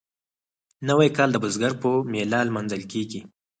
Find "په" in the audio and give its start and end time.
1.81-1.89